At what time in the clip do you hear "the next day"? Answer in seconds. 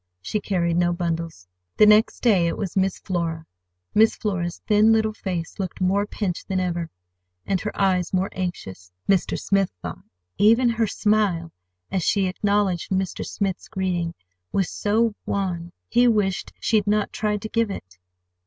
1.77-2.47